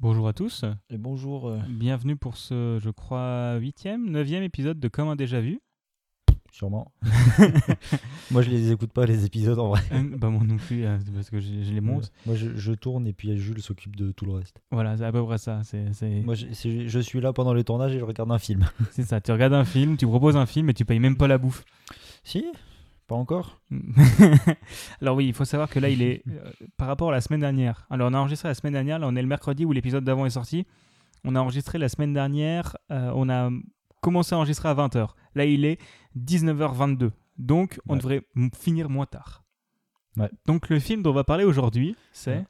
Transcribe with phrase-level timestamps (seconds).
[0.00, 4.86] Bonjour à tous, Et bonjour, euh, bienvenue pour ce, je crois, huitième, neuvième épisode de
[4.86, 5.58] Comme un déjà vu.
[6.52, 6.92] sûrement.
[8.30, 9.80] moi, je les écoute pas, les épisodes, en vrai.
[9.92, 12.12] Euh, bah moi non plus, euh, parce que je, je les monte.
[12.26, 14.60] Moi, je, je tourne et puis Jules s'occupe de tout le reste.
[14.70, 15.62] Voilà, c'est à peu près ça.
[15.64, 16.46] C'est c'est- Moi, je,
[16.86, 18.68] je suis là pendant les tournages et je regarde un film.
[18.92, 19.20] c'est ça.
[19.20, 21.64] Tu regardes un film, tu proposes un film et tu payes même pas la bouffe.
[22.22, 22.44] si
[23.08, 23.60] Pas encore
[25.00, 27.40] Alors oui, il faut savoir que là, il est euh, par rapport à la semaine
[27.40, 27.86] dernière.
[27.90, 30.26] Alors on a enregistré la semaine dernière, là on est le mercredi où l'épisode d'avant
[30.26, 30.66] est sorti.
[31.24, 33.50] On a enregistré la semaine dernière, euh, on a
[34.02, 35.08] commencé à enregistrer à 20h.
[35.34, 35.80] Là il est
[36.16, 37.10] 19h22.
[37.38, 37.98] Donc on Ouais.
[37.98, 38.22] devrait
[38.54, 39.42] finir moins tard.
[40.16, 40.30] Ouais.
[40.46, 42.44] Donc le film dont on va parler aujourd'hui, c'est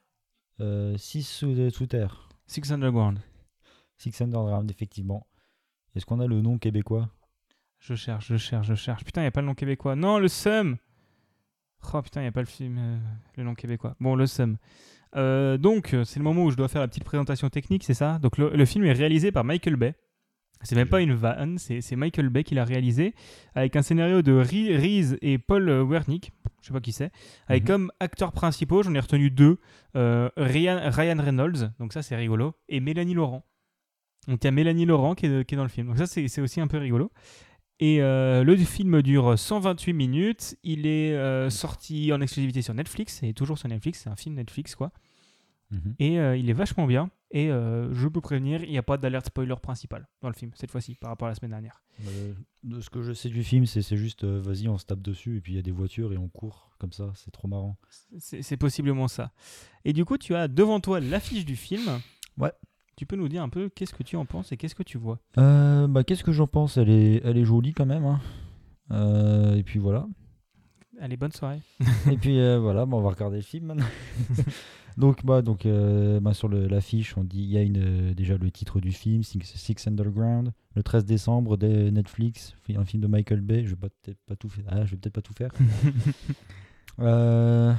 [0.61, 2.29] euh, 6 sous, sous terre.
[2.47, 3.21] Six Underground.
[3.97, 5.27] Six Underground, effectivement.
[5.95, 7.11] Est-ce qu'on a le nom québécois?
[7.81, 9.05] Je cherche, je cherche, je cherche.
[9.05, 9.95] Putain, il n'y a pas le nom québécois.
[9.97, 10.77] Non, le Sum
[11.95, 12.97] Oh putain, il n'y a pas le film, euh,
[13.37, 13.95] le nom québécois.
[14.01, 14.57] Bon, le Sum.
[15.17, 17.95] Euh, donc, euh, c'est le moment où je dois faire la petite présentation technique, c'est
[17.95, 18.19] ça?
[18.19, 19.95] Donc, le, le film est réalisé par Michael Bay.
[20.63, 23.15] C'est même pas une vanne, c'est Michael Bay qui l'a réalisé,
[23.55, 27.13] avec un scénario de Reese et Paul Wernick, je sais pas qui c'est,
[27.47, 27.67] avec Mhm.
[27.69, 29.61] comme acteurs principaux, j'en ai retenu deux,
[29.95, 33.45] euh, Ryan, Ryan Reynolds, donc ça c'est rigolo, et Mélanie Laurent.
[34.27, 36.07] Donc il y a Mélanie Laurent qui est, qui est dans le film, donc ça
[36.09, 37.13] c'est aussi un peu rigolo.
[37.81, 43.23] Et euh, le film dure 128 minutes, il est euh, sorti en exclusivité sur Netflix,
[43.23, 44.91] et toujours sur Netflix, c'est un film Netflix quoi.
[45.71, 45.95] Mhm.
[45.99, 47.11] Et euh, il est vachement bien.
[47.31, 50.71] Et je peux prévenir, il n'y a pas d'alerte spoiler principale dans le film, cette
[50.71, 51.83] fois-ci, par rapport à la semaine dernière.
[52.07, 55.37] Euh, De ce que je sais du film, c'est juste vas-y, on se tape dessus
[55.37, 57.13] et puis il y a des voitures et on court comme ça.
[57.17, 57.77] C'est trop marrant.
[58.19, 59.31] C'est c'est possiblement ça.
[59.85, 62.01] Et du coup, tu as devant toi l'affiche du film.
[62.39, 62.53] Ouais.
[62.99, 64.99] Tu peux nous dire un peu qu'est-ce que tu en penses et qu'est-ce que tu
[64.99, 65.21] vois?
[65.39, 66.79] Euh, bah, Qu'est-ce que j'en pense?
[66.79, 68.05] Elle est, elle est jolie quand même.
[68.05, 68.21] hein.
[68.91, 70.09] Euh, et puis voilà.
[71.01, 71.61] Allez, bonne soirée.
[72.11, 73.87] Et puis euh, voilà, bah, on va regarder le film maintenant.
[74.97, 78.51] donc bah donc euh, bah, sur l'affiche, on dit il y a une, déjà le
[78.51, 83.43] titre du film, Six, Six Underground, le 13 décembre de Netflix, un film de Michael
[83.43, 83.63] Bay.
[83.63, 84.65] Je vais peut-être pas tout faire.
[84.67, 85.53] Ah, je vais peut-être pas tout faire.
[87.01, 87.73] Euh,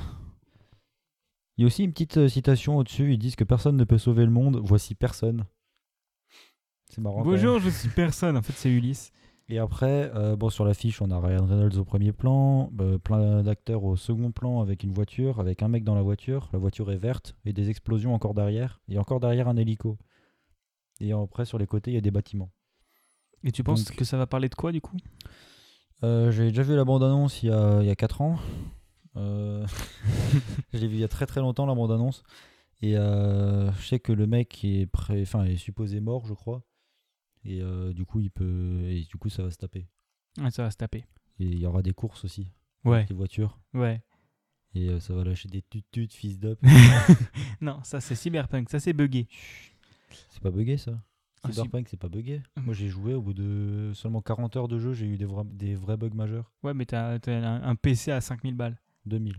[1.60, 3.12] Il y a aussi une petite euh, citation au-dessus.
[3.12, 4.62] Ils disent que personne ne peut sauver le monde.
[4.64, 5.44] Voici personne.
[6.90, 7.22] C'est marrant.
[7.22, 8.38] Bonjour, je suis personne.
[8.38, 9.12] En fait, c'est Ulysse.
[9.50, 13.44] Et après, euh, bon, sur l'affiche, on a Ryan Reynolds au premier plan, bah, plein
[13.44, 16.48] d'acteurs au second plan avec une voiture, avec un mec dans la voiture.
[16.54, 18.80] La voiture est verte et des explosions encore derrière.
[18.88, 19.98] Et encore derrière un hélico.
[21.02, 22.52] Et après, sur les côtés, il y a des bâtiments.
[23.44, 24.96] Et tu penses Donc- que ça va parler de quoi du coup?
[26.06, 28.40] Euh, J'ai déjà vu la bande-annonce il y a, il y a 4 ans.
[29.20, 29.66] Euh,
[30.74, 32.24] je l'ai vu il y a très très longtemps, la bande-annonce.
[32.82, 36.64] Et euh, je sais que le mec est, prêt, enfin, est supposé mort, je crois.
[37.44, 39.88] Et euh, du coup, il peut, et du coup, ça va se taper.
[40.40, 41.06] Ouais, ça va se taper.
[41.40, 42.52] Et il y aura des courses aussi.
[42.86, 43.60] Ouais, Les voitures.
[43.74, 44.02] ouais.
[44.76, 46.60] Et euh, ça va lâcher des tut-tut, fils d'up.
[47.62, 49.28] non, ça c'est Cyberpunk, ça c'est buggé.
[50.30, 50.92] c'est pas buggé ça
[51.42, 52.44] Ah, Cyberpunk, c'est pas buggé.
[52.56, 52.62] Mm.
[52.62, 55.44] Moi j'ai joué au bout de seulement 40 heures de jeu, j'ai eu des, vrais-
[55.46, 56.54] des vrais bugs majeurs.
[56.62, 58.80] Ouais, mais t'as un PC à 5000 balles.
[59.06, 59.38] 2000.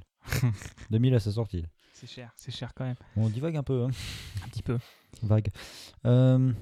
[0.91, 1.65] 2000 à sa sortie.
[1.93, 2.97] C'est cher, c'est cher quand même.
[3.17, 3.91] On divague un peu, hein.
[4.45, 4.79] Un petit peu.
[5.23, 5.49] Vague.
[6.07, 6.53] Euh,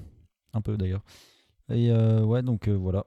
[0.53, 1.01] un peu d'ailleurs.
[1.69, 3.05] Et euh, ouais, donc euh, voilà.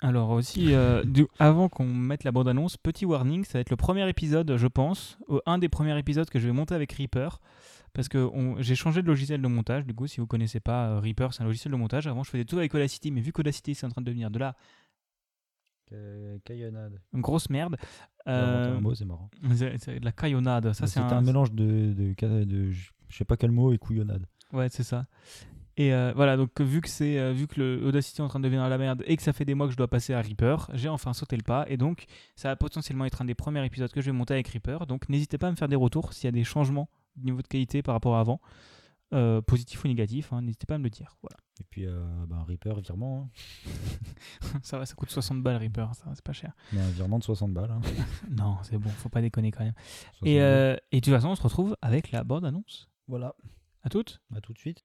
[0.00, 0.72] Alors aussi,
[1.04, 4.66] du- avant qu'on mette la bande-annonce, petit warning, ça va être le premier épisode, je
[4.66, 7.38] pense, un des premiers épisodes que je vais monter avec Reaper,
[7.92, 11.32] parce que j'ai changé de logiciel de montage, du coup, si vous connaissez pas, Reaper,
[11.32, 12.08] c'est un logiciel de montage.
[12.08, 14.40] Avant, je faisais tout avec Audacity, mais vu qu'Audacity, c'est en train de devenir de
[14.40, 14.56] la
[16.44, 17.00] Caillonnade.
[17.14, 17.76] grosse merde,
[18.28, 19.30] euh, un mot, c'est marrant.
[19.78, 21.20] c'est de la caillonnade, ça c'est un...
[21.20, 24.26] mélange de, de, de, de- je sais pas quel mot et couillonnade.
[24.52, 25.06] Ouais, c'est ça.
[25.78, 28.40] Et euh, voilà, donc vu que c'est euh, vu que le Audacity est en train
[28.40, 30.20] de devenir la merde et que ça fait des mois que je dois passer à
[30.20, 32.04] Reaper, j'ai enfin sauté le pas et donc
[32.36, 34.86] ça va potentiellement être un des premiers épisodes que je vais monter avec Reaper.
[34.86, 37.40] Donc n'hésitez pas à me faire des retours s'il y a des changements de niveau
[37.40, 38.40] de qualité par rapport à avant,
[39.12, 41.16] euh, positif ou négatif, hein, n'hésitez pas à me le dire.
[41.22, 41.36] Voilà.
[41.60, 43.30] Et puis euh, bah, un Reaper, virement.
[43.66, 43.70] hein.
[44.62, 46.52] ça va, ça coûte 60 balles Reaper, ça va, c'est pas cher.
[46.72, 47.70] Mais un virement de 60 balles.
[47.70, 47.80] hein.
[48.30, 49.74] Non, c'est bon, faut pas déconner quand même.
[50.18, 50.42] 60 Et, balles.
[50.44, 52.88] euh, et de toute façon, on se retrouve avec la bande annonce.
[53.08, 53.34] Voilà.
[53.82, 54.20] À toutes.
[54.34, 54.84] À tout de suite.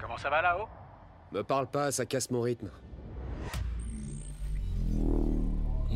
[0.00, 0.68] Comment ça va là-haut?
[1.32, 2.70] Me parle pas, ça casse mon rythme.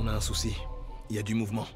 [0.03, 0.57] On a un souci.
[1.11, 1.67] Il y a du mouvement.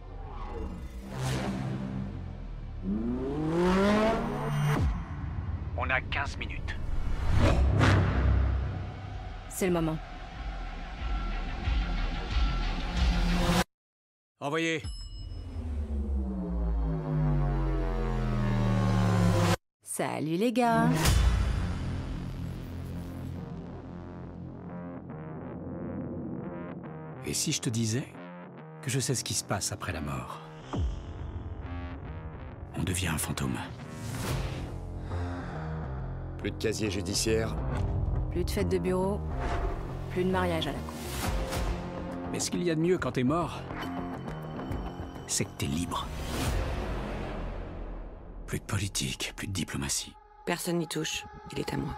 [5.76, 6.74] On a 15 minutes.
[9.50, 9.98] C'est le moment.
[14.40, 14.82] Envoyez
[19.82, 20.88] Salut les gars.
[27.34, 28.06] Et si je te disais
[28.80, 30.40] que je sais ce qui se passe après la mort
[32.78, 33.58] On devient un fantôme.
[36.38, 37.56] Plus de casier judiciaire.
[38.30, 39.20] Plus de fête de bureau,
[40.12, 40.94] plus de mariage à la con.
[42.30, 43.62] Mais ce qu'il y a de mieux quand t'es mort,
[45.26, 46.06] c'est que t'es libre.
[48.46, 50.14] Plus de politique, plus de diplomatie.
[50.46, 51.26] Personne n'y touche.
[51.50, 51.96] Il est à moi.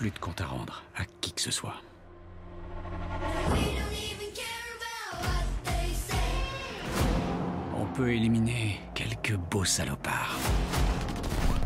[0.00, 1.74] Plus de compte à rendre à qui que ce soit.
[7.76, 10.38] On peut éliminer quelques beaux salopards.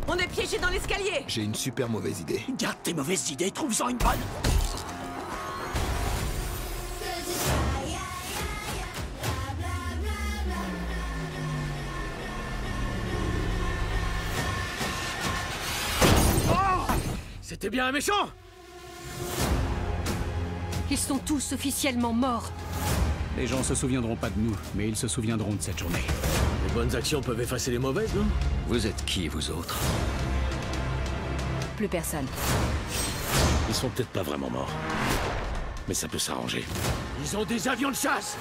[0.08, 2.42] On est piégé dans l'escalier J'ai une super mauvaise idée.
[2.58, 4.18] Garde tes mauvaises idées, trouve-en une bonne.
[17.64, 18.28] C'était bien un méchant
[20.90, 22.52] Ils sont tous officiellement morts.
[23.38, 26.04] Les gens se souviendront pas de nous, mais ils se souviendront de cette journée.
[26.68, 28.26] Les bonnes actions peuvent effacer les mauvaises, non
[28.68, 29.78] Vous êtes qui, vous autres
[31.78, 32.26] Plus personne.
[33.70, 34.72] Ils sont peut-être pas vraiment morts.
[35.88, 36.66] Mais ça peut s'arranger.
[37.24, 38.36] Ils ont des avions de chasse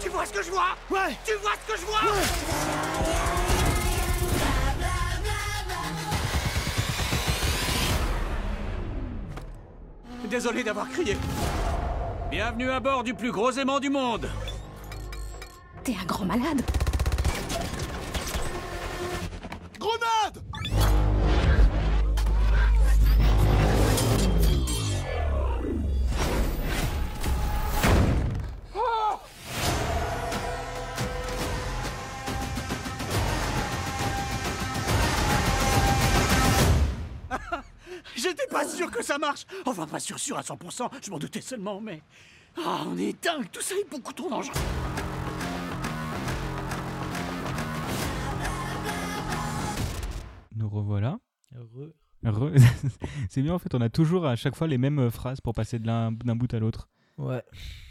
[0.00, 3.35] Tu vois ce que je vois Ouais Tu vois ce que je vois
[10.24, 11.16] Désolé d'avoir crié.
[12.30, 14.28] Bienvenue à bord du plus gros aimant du monde.
[15.84, 16.62] T'es un grand malade.
[39.16, 39.46] Ça marche.
[39.64, 40.90] Enfin, pas sûr sûr à 100%.
[41.02, 42.02] Je m'en doutais seulement, mais...
[42.58, 43.50] Ah, on est dingue.
[43.50, 44.52] Tout ça est beaucoup trop dangereux.
[50.54, 51.18] Nous revoilà.
[51.54, 51.94] Heureux.
[52.24, 52.60] Re-
[53.28, 55.54] c'est bien en fait, on a toujours à chaque fois les mêmes euh, phrases pour
[55.54, 56.88] passer de l'un- d'un bout à l'autre.
[57.18, 57.42] Ouais.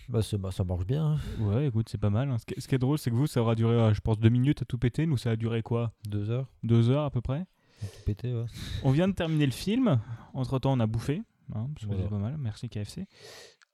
[0.10, 1.14] Bah, bah, ça marche bien.
[1.14, 1.20] hein.
[1.44, 2.30] Ouais, écoute, c'est pas mal.
[2.30, 2.38] hein.
[2.38, 4.20] Ce, qui, ce qui est drôle, c'est que vous, ça aura duré, euh, je pense,
[4.20, 5.06] deux minutes à tout péter.
[5.06, 5.94] Nous, ça a duré quoi?
[6.08, 6.48] Deux heures.
[6.64, 7.46] Deux heures à peu près.
[7.82, 8.46] tout ouais.
[8.84, 10.00] On vient de terminer le film.
[10.36, 11.22] Entre temps, on a bouffé.
[11.54, 12.04] hein, parce que Voilà.
[12.04, 12.38] c'est pas mal.
[12.38, 13.08] Merci KFC.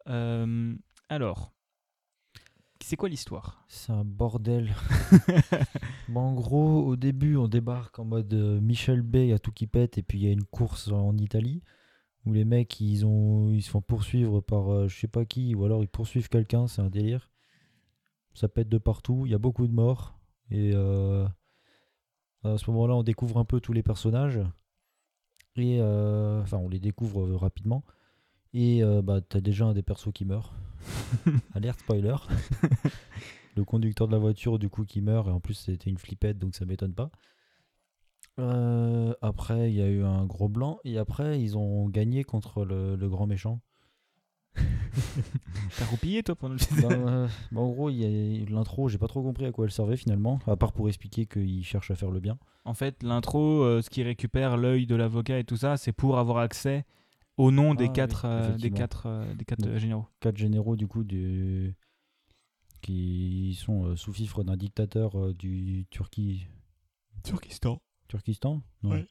[0.07, 0.75] Euh,
[1.09, 1.51] alors,
[2.83, 3.63] c'est quoi l'histoire?
[3.67, 4.73] C'est un bordel.
[6.09, 9.65] Bon, en gros, au début, on débarque en mode euh, Michel Bay à tout qui
[9.65, 11.61] pète, et puis il y a une course en Italie
[12.25, 15.55] où les mecs ils ont ils se font poursuivre par euh, je sais pas qui,
[15.55, 17.29] ou alors ils poursuivent quelqu'un, c'est un délire.
[18.33, 20.19] Ça pète de partout, il y a beaucoup de morts,
[20.49, 21.25] et euh,
[22.43, 24.39] à ce moment-là, on découvre un peu tous les personnages,
[25.56, 27.83] et euh, enfin, on les découvre euh, rapidement,
[28.53, 30.53] et euh, bah, t'as déjà un des persos qui meurt.
[31.53, 32.15] Alerte spoiler.
[33.56, 36.39] le conducteur de la voiture du coup qui meurt et en plus c'était une flippette
[36.39, 37.12] donc ça m'étonne pas.
[39.21, 42.95] Après il y a eu un gros blanc et après ils ont gagné contre le,
[42.95, 43.62] le grand méchant.
[45.77, 49.24] T'as roupillé toi pendant le film Ben, euh, ben, en gros l'intro j'ai pas trop
[49.24, 52.19] compris à quoi elle servait finalement à part pour expliquer qu'ils cherchent à faire le
[52.19, 52.38] bien.
[52.65, 56.19] En fait, l'intro, euh, ce qui récupère l'œil de l'avocat et tout ça, c'est pour
[56.19, 56.86] avoir accès
[57.37, 60.07] au nom des Ah oui, quatre, euh, des quatre, euh, des quatre Donc, généraux.
[60.19, 61.75] Quatre généraux du coup du
[62.81, 66.47] qui sont euh, sous fifre d'un dictateur euh, du Turquie
[67.23, 67.81] Turkistan.
[68.07, 68.61] Turkistan?
[68.83, 68.92] Non.
[68.92, 69.07] Ouais.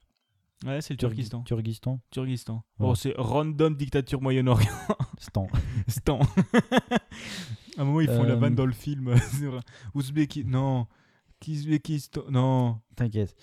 [0.67, 1.43] Ouais, c'est le Turkistan.
[1.43, 2.55] Turkistan Turkistan.
[2.79, 2.87] Ouais.
[2.87, 4.69] Bon, c'est random dictature Moyen-Orient.
[5.19, 5.47] Stan.
[5.89, 6.19] Stan.
[7.79, 9.15] à un moment, ils font la Euh, vanne dans le film.
[9.39, 9.61] sur
[9.95, 10.45] Ouzbéki.
[10.45, 10.87] Non.
[11.41, 12.23] Kizbékistan.
[12.31, 12.77] Non.
[12.97, 13.35] T'inquiète.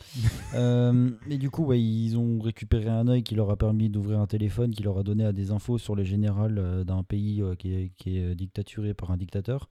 [0.53, 4.19] Euh, et du coup, ouais, ils ont récupéré un œil qui leur a permis d'ouvrir
[4.19, 7.41] un téléphone, qui leur a donné à des infos sur les générales euh, d'un pays
[7.41, 9.67] euh, qui est, qui est euh, dictaturé par un dictateur.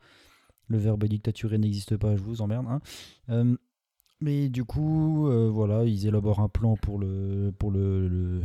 [0.66, 2.66] Le verbe dictaturé n'existe pas, je vous emmerde.
[2.68, 2.80] hein.
[3.30, 3.56] Euh,
[4.20, 8.42] mais du coup, euh, voilà, ils élaborent un plan pour le pour le, le-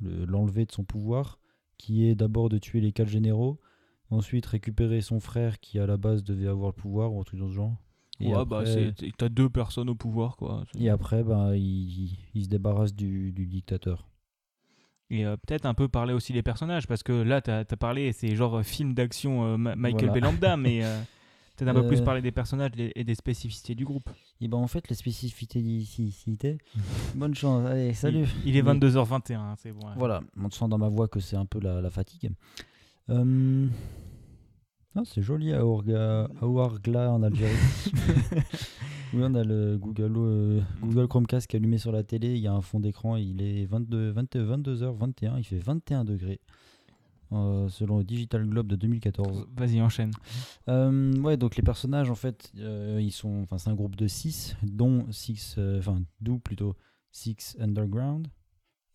[0.00, 1.38] le- l'enlever de son pouvoir,
[1.78, 3.58] qui est d'abord de tuer les quatre généraux,
[4.10, 7.40] ensuite récupérer son frère qui à la base devait avoir le pouvoir ou un truc
[7.40, 7.76] dans ce genre.
[8.20, 10.64] Et ouais, bah, après- c'est- t'as deux personnes au pouvoir, quoi.
[10.72, 14.06] C'est- et après, ben, il, il se débarrasse du, du dictateur.
[15.12, 18.12] Et euh, peut-être un peu parler aussi des personnages, parce que là, t'as as parlé,
[18.12, 20.12] c'est genre euh, film d'action euh, Michael Voilà.
[20.12, 21.00] Bay lambda, mais euh,
[21.64, 22.04] peut-être un peu plus Euh.
[22.04, 24.08] parler des personnages et des spécificités du groupe.
[24.40, 26.14] Et ben en fait, les spécificités d'ici,
[27.14, 28.26] bonne chance, allez, salut.
[28.44, 29.86] Il, il est Mais- 22h21, hein, c'est bon.
[29.86, 29.94] ouais.
[29.96, 32.30] Voilà, on sent dans ma voix que c'est un peu la, la fatigue.
[33.10, 33.66] Euh,
[34.96, 37.54] Ah, c'est joli à Ourga- à Ouargla en Algérie.
[39.14, 42.34] oui, on a le Google, euh, Google Chromecast qui est allumé sur la télé.
[42.34, 43.14] Il y a un fond d'écran.
[43.16, 45.38] Il est 22, 22h, 21.
[45.38, 46.40] Il fait 21 degrés.
[47.32, 49.46] Euh, selon le Digital Globe de 2014.
[49.56, 50.10] Vas-y, enchaîne.
[50.68, 54.08] Euh, ouais, donc les personnages, en fait, euh, ils sont, enfin, c'est un groupe de
[54.08, 56.74] 6, dont 6, enfin, d'où plutôt
[57.12, 58.26] 6 Underground.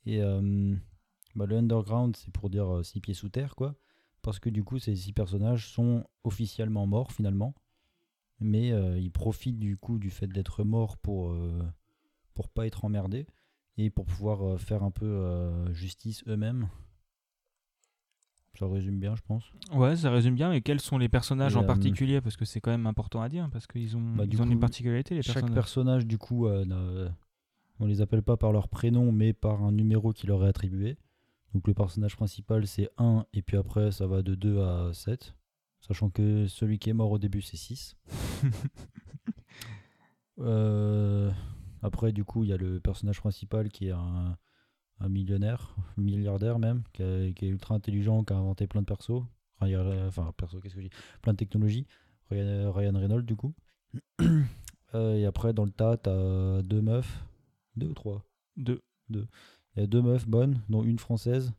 [0.05, 0.19] Et
[1.35, 3.75] bah, le Underground, c'est pour dire 6 pieds sous terre, quoi.
[4.21, 7.55] Parce que du coup, ces 6 personnages sont officiellement morts, finalement.
[8.41, 8.69] Mais
[9.01, 11.33] ils profitent du coup du fait d'être morts pour,
[12.33, 13.27] pour pas être emmerdés
[13.77, 16.67] et pour pouvoir faire un peu justice eux-mêmes.
[18.57, 19.43] Ça résume bien, je pense.
[19.73, 20.51] Ouais, ça résume bien.
[20.53, 22.21] Et quels sont les personnages Et, en euh, particulier?
[22.21, 24.59] Parce que c'est quand même important à dire, parce qu'ils ont, Bah, ils ont une
[24.59, 25.53] particularité, les Chaque personnages.
[25.55, 27.13] personnage, du coup, euh, n'a-
[27.79, 30.97] on les appelle pas par leur prénom, mais par un numéro qui leur est attribué.
[31.53, 35.35] Donc le personnage principal, c'est 1, et puis après, ça va de 2 à 7.
[35.81, 37.95] Sachant que celui qui est mort au début, c'est 6.
[40.39, 41.31] Euh,
[41.81, 44.37] après, du coup, il y a le personnage principal qui est un,
[44.99, 48.85] un millionnaire, milliardaire même, qui, a- qui est ultra intelligent, qui a inventé plein de
[48.85, 49.23] persos.
[49.61, 51.87] Enfin, perso, qu'est-ce que je dis Plein de technologies.
[52.29, 53.53] Ryan, Ryan Reynolds, du coup.
[54.93, 57.21] Euh, et après, dans le tas, t'as deux meufs.
[57.75, 58.23] Deux ou trois?
[58.55, 59.27] De Il
[59.75, 61.51] y a deux meufs bonnes, dont une française,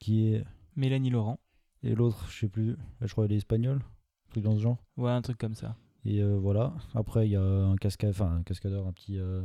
[0.00, 0.44] qui est.
[0.74, 1.38] Mélanie Laurent.
[1.84, 4.78] Et l'autre, je sais plus, je crois qu'elle est espagnole, un truc dans ce genre.
[4.96, 5.76] Ouais, un truc comme ça.
[6.04, 6.74] Et euh, voilà.
[6.94, 8.08] Après, il y a un, casca...
[8.08, 9.18] enfin, un cascadeur, un petit.
[9.18, 9.42] euh,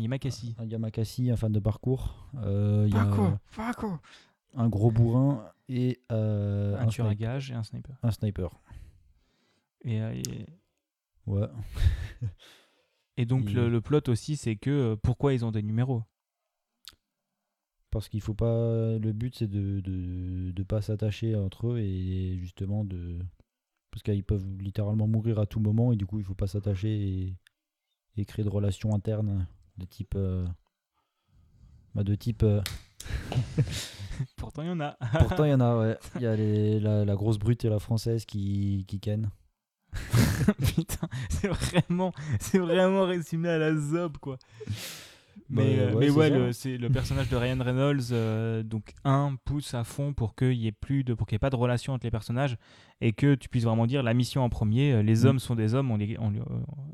[0.00, 0.54] Yamakasi.
[0.58, 2.28] un Yamakasi, un fan de parcours.
[2.42, 3.98] Euh, Il y a Paco, Paco.
[4.54, 7.96] un gros bourrin et euh, Un tueur à gage et un sniper.
[8.02, 8.50] un sniper.
[9.84, 10.46] Et, euh, et,
[11.26, 11.46] Ouais.
[13.18, 16.02] et donc Et- le, le plot aussi, c'est que pourquoi ils ont des numéros?
[17.90, 18.98] Parce qu'il faut pas.
[18.98, 23.18] Le but, c'est de, de, de pas s'attacher entre eux et justement de.
[23.90, 26.90] Parce qu'ils peuvent littéralement mourir à tout moment et du coup, il faut pas s'attacher
[27.26, 27.36] et,
[28.18, 29.46] et créer de relations internes
[29.78, 30.14] de type.
[30.16, 30.46] euh,
[31.94, 32.42] bah, de type.
[32.42, 32.60] euh,
[34.36, 34.96] Pourtant, il y en a.
[35.20, 35.98] Pourtant, il y en a, ouais.
[36.16, 39.30] Il y a les- la, la grosse brute et la française qui, qui ken.
[40.76, 44.38] Putain, c'est vraiment, c'est vraiment résumé à la zob, quoi.
[45.50, 48.62] Bah, Mais, euh, ouais, mais c'est ouais, le, c'est le personnage de Ryan Reynolds, euh,
[48.62, 51.38] donc un pousse à fond pour qu'il y ait plus de, pour qu'il y ait
[51.38, 52.58] pas de relation entre les personnages
[53.00, 55.02] et que tu puisses vraiment dire la mission en premier.
[55.02, 55.26] les Mm.
[55.26, 55.90] hommes sont des hommes.
[55.90, 56.32] On les, on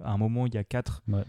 [0.04, 1.24] à un moment, il y a quatre Ouais.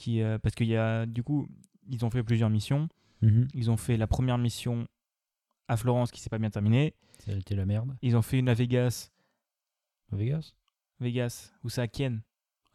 [0.00, 1.48] Qui, euh, parce qu'il y a, du coup,
[1.88, 2.88] ils ont fait plusieurs missions.
[3.22, 3.48] Mhm.
[3.54, 4.88] Ils ont fait la première mission
[5.68, 6.94] à Florence qui s'est pas bien terminée.
[7.18, 7.96] Ça a été la merde.
[8.02, 9.10] Ils ont fait une à Vegas,
[10.10, 10.54] Vegas?
[11.00, 12.22] Vegas, où c'est à Ken.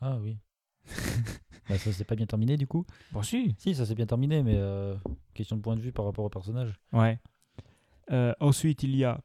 [0.01, 0.37] Ah oui.
[1.69, 2.85] bah, ça s'est pas bien terminé du coup.
[3.11, 3.55] Bon, si.
[3.57, 4.95] Si, ça s'est bien terminé, mais euh,
[5.33, 6.73] question de point de vue par rapport au personnage.
[6.93, 7.19] Ouais.
[8.11, 9.19] Euh, ensuite, il y a,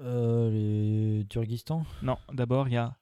[0.00, 1.84] Euh, les Turkistan?
[2.02, 2.96] Non, d'abord il y a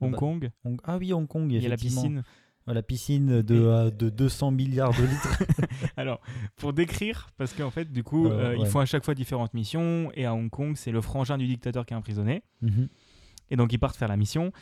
[0.00, 0.50] Hong bah, Kong.
[0.64, 2.22] Hong- Ah oui, Hong Kong, Il y a la piscine.
[2.66, 5.42] La piscine de, euh, de 200 milliards de litres.
[5.96, 6.20] Alors,
[6.56, 9.52] pour décrire, parce qu'en fait, du coup, Euh, euh, ils font à chaque fois différentes
[9.54, 12.88] missions, et à Hong Kong, c'est le frangin du dictateur qui est emprisonné, Mhm.
[13.50, 14.52] et donc ils partent faire la mission,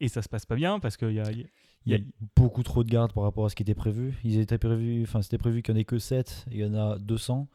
[0.00, 1.30] et ça se passe pas bien, parce qu'il y a...
[1.32, 1.46] il y a-
[1.84, 1.98] Il y a
[2.36, 4.14] beaucoup trop de gardes par rapport à ce qui était prévu.
[4.22, 6.64] Ils étaient prévus, enfin c'était prévu qu'il n'y en ait que 7 et il y
[6.64, 7.48] en a 200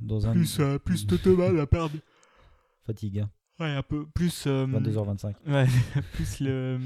[0.00, 1.94] dans un euh, plus de Thomas à perdre.
[2.84, 3.20] fatigue.
[3.20, 3.30] hein.
[3.60, 4.44] Ouais, un peu plus...
[4.48, 5.34] euh, 22h25.
[5.46, 5.66] Ouais,
[6.14, 6.80] plus le...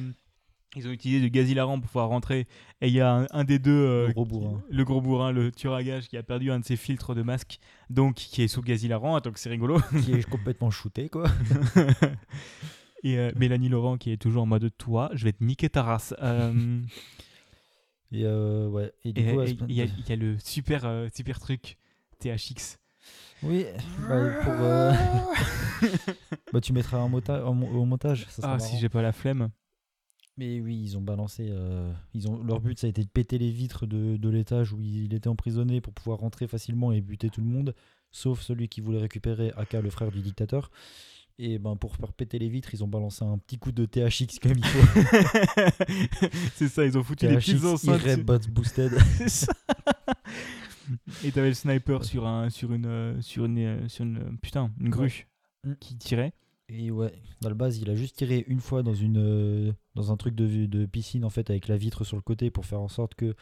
[0.75, 2.47] Ils ont utilisé du gaz hilarant pour pouvoir rentrer,
[2.81, 3.71] et il y a un, un des deux...
[3.71, 4.63] euh, Le gros qui- bourrin.
[4.71, 7.21] le gros bourrin, le tueur à gage, qui a perdu un de ses filtres de
[7.23, 7.59] masque,
[7.91, 9.79] donc qui est sous gaz hilarant, donc c'est rigolo.
[10.03, 11.29] qui est complètement shooté quoi.
[13.05, 15.83] Et euh, Mélanie Laurent qui est toujours en mode toi, je vais te niquer ta
[15.83, 16.15] race.
[16.23, 16.81] Euh,
[18.13, 18.93] Et ouais.
[19.05, 20.83] Et du et coup, il y, a- il y a le super,
[21.15, 21.77] super truc
[22.21, 22.79] THX.
[23.43, 23.65] Oui,
[24.09, 24.53] bah, pour,
[26.53, 28.27] bah, tu mettras en mon- au montage.
[28.29, 29.49] Ça Ah, si j'ai pas la flemme.
[30.39, 31.49] Mais oui, ils ont balancé.
[31.51, 34.73] euh, ils ont, leur but, ça a été de péter les vitres de, de l'étage
[34.73, 37.75] où il était emprisonné pour pouvoir rentrer facilement et buter tout le monde,
[38.11, 40.71] sauf celui qui voulait récupérer Aka, le frère du dictateur.
[41.39, 44.39] Et ben pour faire péter les vitres, ils ont balancé un petit coup de THX
[44.41, 45.11] comme il faut.
[46.55, 48.21] c'est ça, ils ont foutu des petites THX enceintes.
[48.21, 48.93] Bots Boosted.
[49.29, 49.53] Ça.
[51.25, 54.71] Et t'avais le sniper sur un, sur une, euh, sur une, euh, sur une, putain,
[54.81, 55.27] une grue
[55.65, 55.75] Mm.
[55.79, 56.33] qui tirait.
[56.91, 57.13] Ouais,
[57.43, 60.35] dans le base, il a juste tiré une fois dans une euh, dans un truc
[60.35, 63.15] de, de piscine en fait avec la vitre sur le côté pour faire en sorte
[63.15, 63.35] que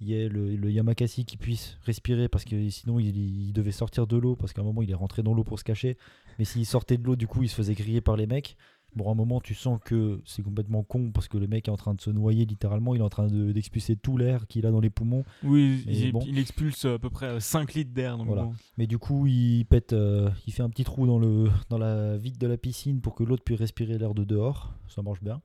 [0.00, 4.16] il y ait le, Yamakasi qui puisse respirer parce que sinon il devait sortir de
[4.16, 5.96] l'eau parce qu'à un moment il est rentré dans l'eau pour se cacher.
[6.38, 8.56] Mais s'il sortait de l'eau, du coup, il se faisait griller par les mecs.
[8.96, 11.70] Bon, à un moment, tu sens que c'est complètement con parce que le mec est
[11.70, 12.94] en train de se noyer littéralement.
[12.94, 15.24] Il est en train de- d'expulser tout l'air qu'il a dans les poumons.
[15.42, 16.20] Oui, il, bon.
[16.26, 18.16] il expulse à peu près 5 litres d'air.
[18.18, 18.44] Voilà.
[18.44, 18.54] bon.
[18.78, 22.16] Mais du coup, il pète, euh, il fait un petit trou dans le dans la
[22.16, 24.74] vide de la piscine pour que l'autre puisse respirer l'air de dehors.
[24.88, 25.40] Ça marche bien.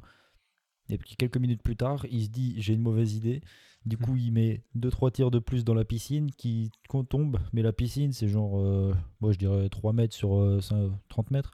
[0.89, 3.41] Et puis quelques minutes plus tard, il se dit j'ai une mauvaise idée.
[3.85, 7.37] Du coup, il met deux trois tirs de plus dans la piscine qui qu'on tombe.
[7.53, 11.31] Mais la piscine, c'est genre, euh, moi je dirais 3 mètres sur euh, cin- 30
[11.31, 11.51] mètres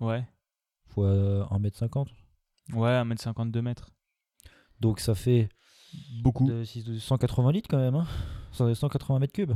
[0.00, 0.24] Ouais.
[0.94, 2.08] Fois euh, 1 mètre 50.
[2.72, 3.90] Ouais, 1m52 mètres.
[4.80, 5.48] Donc ça fait
[6.22, 6.46] Beaucoup.
[6.48, 7.94] de- six- de 180 litres quand même.
[7.94, 8.06] Hein
[8.52, 9.52] Ça fait 180 mètres cubes.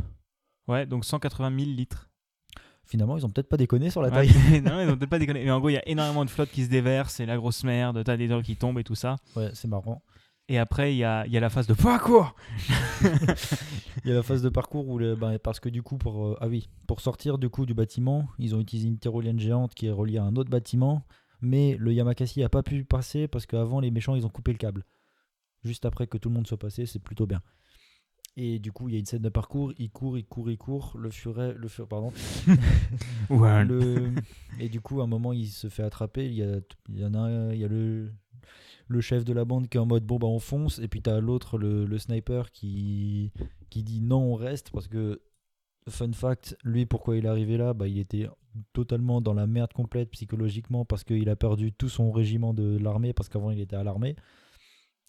[0.66, 2.10] Ouais, donc 180 000 litres.
[2.84, 4.62] Finalement, ils ont peut-être pas déconné sur la Ouais, taille.
[4.62, 5.44] non, ils ont peut-être pas déconné.
[5.44, 7.64] Mais en gros, il y a énormément de flotte qui se déverse, c'est la grosse
[7.64, 9.16] merde, t'as des gens qui tombent et tout ça.
[9.36, 10.02] Ouais, c'est marrant.
[10.50, 12.34] Et après, il y a, y a la phase de parcours.
[14.04, 16.26] Il y a la phase de parcours où le, bah, parce que du coup pour
[16.26, 19.74] euh, ah oui pour sortir du coup du bâtiment ils ont utilisé une tyrolienne géante
[19.74, 21.02] qui est reliée à un autre bâtiment
[21.40, 24.58] mais le Yamakasi a pas pu passer parce qu'avant les méchants ils ont coupé le
[24.58, 24.84] câble.
[25.64, 27.42] Juste après que tout le monde soit passé c'est plutôt bien.
[28.36, 30.58] Et du coup il y a une scène de parcours il court il court il
[30.58, 32.12] court le furet le fur pardon.
[33.30, 33.64] Ouais.
[33.64, 34.12] le...
[34.58, 37.04] et du coup à un moment il se fait attraper il y, a, il y
[37.04, 38.10] en a il y a le
[38.86, 41.02] le chef de la bande qui est en mode bon bah on fonce et puis
[41.02, 43.32] t'as l'autre le, le sniper qui
[43.68, 45.20] qui dit non on reste parce que
[45.88, 48.28] fun fact lui pourquoi il est arrivé là bah il était
[48.72, 53.12] totalement dans la merde complète psychologiquement parce qu'il a perdu tout son régiment de l'armée
[53.12, 54.16] parce qu'avant il était à l'armée.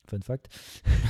[0.08, 0.50] Fun fact.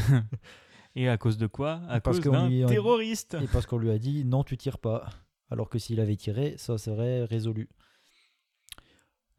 [0.95, 1.81] Et à cause de quoi?
[1.87, 3.37] À Parce cause qu'on d'un lui a- terroriste.
[3.41, 5.07] et parce qu'on lui a dit non tu tires pas
[5.49, 7.69] alors que s'il avait tiré ça serait résolu.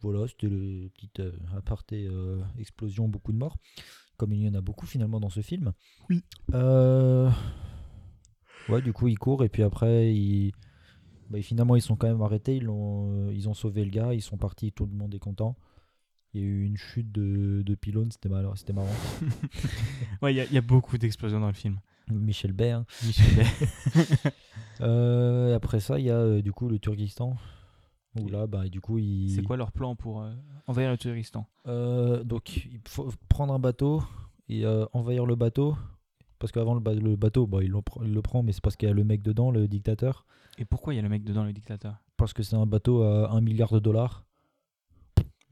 [0.00, 3.56] Voilà c'était le petit euh, aparté euh, explosion beaucoup de morts.
[4.16, 5.72] Comme il y en a beaucoup finalement dans ce film.
[6.08, 6.22] Oui.
[6.54, 7.30] Euh,
[8.68, 10.52] ouais du coup il court et puis après il
[11.30, 14.20] bah, finalement ils sont quand même arrêtés ils ont ils ont sauvé le gars ils
[14.22, 15.56] sont partis tout le monde est content
[16.34, 18.88] il y a eu une chute de, de pylône c'était mal c'était marrant
[20.22, 21.78] Ouais, il y, a- il y a beaucoup d'explosions dans le film.
[22.10, 22.84] Michel Bay hein.
[23.06, 23.46] Michel Bay.
[24.80, 27.36] Euh, après ça, il y a euh, du coup le Turkestan.
[28.18, 28.98] Où là, bah, du coup.
[29.28, 30.32] C'est quoi leur plan pour euh,
[30.66, 34.02] envahir le Turkestan Euh, Donc, il faut prendre un bateau
[34.48, 35.76] et euh, envahir le bateau.
[36.40, 38.60] Parce qu'avant, le, ba- le bateau, bah, il, le pr- il le prend, mais c'est
[38.62, 40.26] parce qu'il y a le mec dedans, le dictateur.
[40.58, 41.96] Et pourquoi il y a le mec dedans, le dictateur?
[42.16, 44.24] Parce que c'est un bateau à 1 milliard de dollars.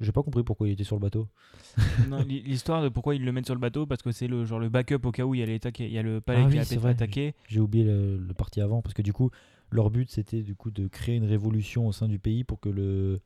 [0.00, 1.28] J'ai pas compris pourquoi il était sur le bateau.
[2.28, 4.68] L'histoire de pourquoi ils le mettent sur le bateau, parce que c'est le genre le
[4.68, 6.46] backup au cas où il y a, l'État qui- il y a le palais Ah
[6.48, 7.34] qui oui, a été attaqué.
[7.48, 8.80] J'ai oublié le, le parti avant.
[8.80, 9.30] Parce que du coup,
[9.70, 12.68] leur but, c'était du coup de créer une révolution au sein du pays pour que
[12.68, 13.20] le,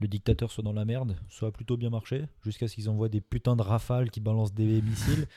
[0.00, 1.16] le dictateur soit dans la merde.
[1.30, 2.26] Ça a plutôt bien marché.
[2.44, 5.26] Jusqu'à ce qu'ils envoient des putains de rafales qui balancent des missiles.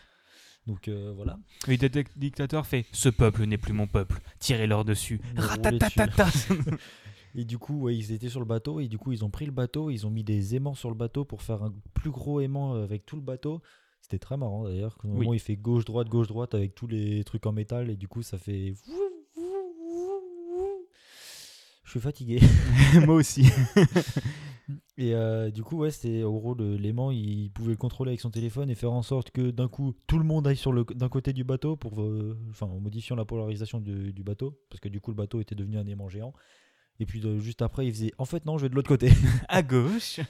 [0.68, 1.38] Donc euh, voilà.
[1.68, 5.22] Et le dic- dictateur fait Ce peuple n'est plus mon peuple, tirez-leur dessus.
[5.36, 6.28] Ratatatata
[7.38, 9.46] Et du coup, ouais, ils étaient sur le bateau et du coup, ils ont pris
[9.46, 12.40] le bateau, ils ont mis des aimants sur le bateau pour faire un plus gros
[12.40, 13.62] aimant avec tout le bateau.
[14.02, 14.98] C'était très marrant d'ailleurs.
[15.04, 15.14] Au Oui.
[15.18, 18.22] moment où il fait gauche-droite, gauche-droite avec tous les trucs en métal et du coup,
[18.24, 18.74] ça fait.
[21.84, 22.40] Je suis fatigué.
[23.06, 23.46] Moi aussi.
[24.98, 28.32] Et euh, du coup, ouais, c'était en gros l'aimant, il pouvait le contrôler avec son
[28.32, 31.10] téléphone et faire en sorte que d'un coup tout le monde aille sur le d'un
[31.10, 34.90] côté du bateau pour, euh, enfin, en modifiant la polarisation du, du bateau, parce que
[34.90, 36.34] du coup le bateau était devenu un aimant géant.
[37.00, 39.12] Et puis juste après, il faisait, en fait non, je vais de l'autre côté.
[39.50, 40.22] à gauche,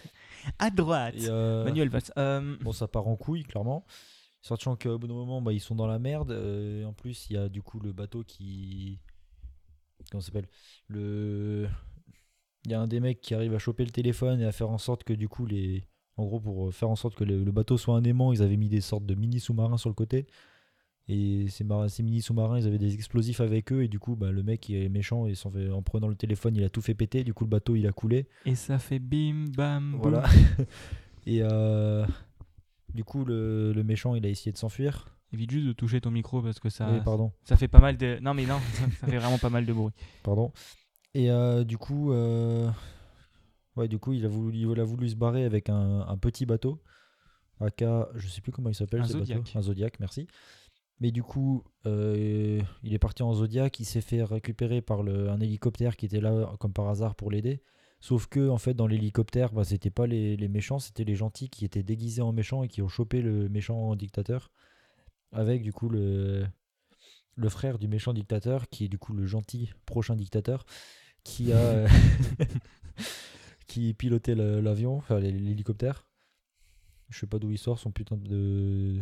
[0.60, 1.16] à droite.
[1.16, 2.58] Et, euh, Manuel Valls.
[2.62, 3.86] Bon, ça part en couille, clairement.
[4.42, 6.32] Sachant qu'au bout d'un moment, bah, ils sont dans la merde.
[6.86, 9.00] en plus, il y a du coup le bateau qui.
[10.12, 10.50] Comment ça s'appelle?
[10.88, 11.68] Le.
[12.66, 14.70] Il y a un des mecs qui arrive à choper le téléphone et à faire
[14.70, 15.84] en sorte que du coup, les.
[16.18, 18.56] En gros, pour faire en sorte que le, le bateau soit un aimant, ils avaient
[18.58, 20.28] mis des sortes de mini sous-marins sur le côté.
[21.08, 23.84] Et ces, mar- ces mini sous-marins, ils avaient des explosifs avec eux.
[23.84, 25.28] Et du coup, bah, le mec, il est méchant.
[25.28, 27.24] Et fait- en prenant le téléphone, il a tout fait péter.
[27.24, 28.28] Du coup, le bateau, il a coulé.
[28.46, 30.02] et ça fait bim bam boum.
[30.02, 30.24] Voilà.
[31.28, 32.06] et euh,
[32.94, 35.10] du coup, le, le méchant, il a essayé de s'enfuir.
[35.34, 37.98] Évite juste de toucher ton micro parce que ça, Oui, pardon, ça fait pas mal
[37.98, 38.20] de.
[38.22, 39.92] Non, mais non, ça, ça fait vraiment pas mal de bruit.
[40.24, 40.52] pardon.
[41.16, 42.70] Et euh, du coup, euh,
[43.78, 46.46] ouais, du coup, il a voulu, il a voulu se barrer avec un, un petit
[46.46, 46.84] bateau,
[47.62, 49.06] AK, je sais plus comment il s'appelle, Un.
[49.06, 49.56] Zodiac.
[49.56, 50.28] un Zodiac, merci.
[51.00, 55.30] Mais du coup, euh, il est parti en Zodiac, il s'est fait récupérer par le,
[55.30, 57.62] un hélicoptère qui était là comme par hasard pour l'aider.
[58.02, 61.50] Sauf que en fait, dans l'hélicoptère, bah, c'était pas les, les méchants, c'était les gentils
[61.50, 64.52] qui étaient déguisés en méchants et qui ont chopé le méchant dictateur
[65.32, 66.46] avec du coup le
[67.38, 70.66] le frère du méchant dictateur qui est du coup le gentil prochain dictateur
[71.26, 71.88] qui a euh,
[73.68, 76.08] qui pilotait l'avion, enfin l'hé- l'hélicoptère.
[77.10, 79.02] Je sais pas d'où il sort son putain de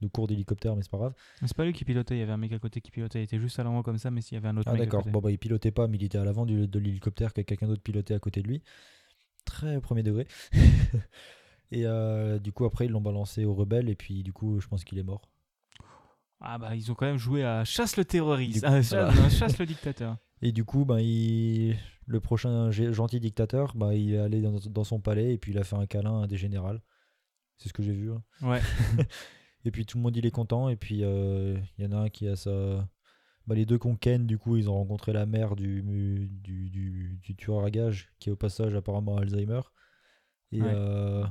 [0.00, 1.14] de cours d'hélicoptère, mais c'est pas grave.
[1.40, 3.20] Mais C'est pas lui qui pilotait, il y avait un mec à côté qui pilotait.
[3.20, 4.82] Il était juste à l'endroit comme ça, mais s'il y avait un autre Ah mec
[4.82, 7.40] à d'accord, bon bah il pilotait pas, mais il était à l'avant de l'hélicoptère que
[7.42, 8.62] quelqu'un d'autre pilotait à côté de lui.
[9.44, 10.26] Très premier degré.
[11.70, 13.88] Et euh, du coup, après, ils l'ont balancé aux rebelles.
[13.88, 15.28] Et puis, du coup, je pense qu'il est mort.
[16.40, 19.14] Ah bah ils ont quand même joué à chasse le terroriste, Ah, chasse, voilà.
[19.14, 20.18] non, chasse le dictateur.
[20.44, 21.76] Et du coup, ben, il...
[22.06, 25.32] le prochain gentil dictateur, ben, il est allé dans, dans son palais.
[25.34, 26.82] Et puis, il a fait un câlin à des générales.
[27.56, 28.12] C'est ce que j'ai vu.
[28.12, 28.22] hein.
[28.42, 28.60] Ouais.
[29.64, 30.68] Et puis, tout le monde, il est content.
[30.68, 32.86] Et puis, euh, il y en a un qui a sa.
[33.46, 36.28] Bah, les deux qu'on ken, du coup, ils ont rencontré la mère du, du,
[36.70, 39.60] du, du tueur à gages, qui est au passage apparemment Alzheimer.
[40.52, 40.72] Et, Ouais.
[40.74, 41.24] euh,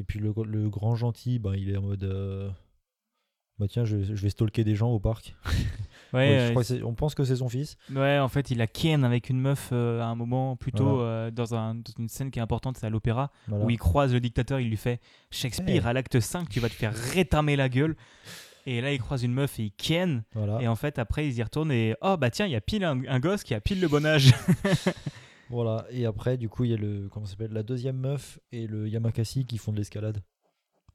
[0.00, 2.04] et puis le, le grand gentil, bah, il est en mode.
[2.04, 2.50] euh,
[3.58, 5.34] Bah tiens, je, je vais stalker des gens au parc.
[6.12, 7.76] Ouais, je euh, crois que c'est- on pense que c'est son fils.
[7.94, 11.02] ouais, en fait, il a Ken avec une meuf euh, à un moment plutôt Voilà.
[11.02, 13.64] euh, dans, un- dans une scène qui est importante, c'est à l'opéra, Voilà.
[13.64, 15.88] où il croise le dictateur, il lui fait Shakespeare Hey.
[15.88, 17.96] à l'acte 5, tu vas te faire rétamer la gueule.
[18.66, 20.24] Et là, il croise une meuf et il Ken.
[20.34, 20.60] Voilà.
[20.60, 22.84] Et en fait, après, ils y retournent et oh bah tiens, il y a pile
[22.84, 24.30] un, un gosse qui a pile le bon âge.
[25.50, 25.86] voilà.
[25.90, 28.88] Et après, du coup, il y a le, comment s'appelle, la deuxième meuf et le
[28.88, 30.22] Yamakasi qui font de l'escalade.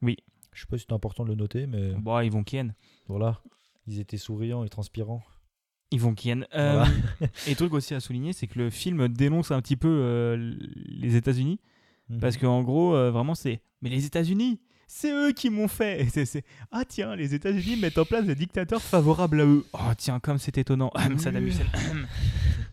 [0.02, 0.18] Oui.
[0.54, 2.76] Je sais pas si c'est important de le noter, mais bon, ils vont Ken.
[3.08, 3.40] voilà.
[3.88, 5.22] Ils étaient souriants et transpirants.
[5.92, 6.48] Ils vont Ken.
[6.56, 6.92] Euh, Voilà.
[7.48, 10.56] et truc aussi à souligner, c'est que le film dénonce un petit peu euh,
[10.88, 11.60] les États-Unis.
[12.20, 13.62] Parce qu'en gros, euh, vraiment, c'est.
[13.82, 16.08] Mais les États-Unis, c'est eux qui m'ont fait.
[16.26, 19.66] C'est- Ah tiens, les États-Unis mettent en place des dictateurs favorables à eux.
[19.74, 20.92] Oh tiens, comme c'est étonnant.
[21.18, 21.66] Saddam Hussein.